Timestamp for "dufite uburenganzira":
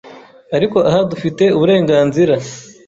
1.11-2.33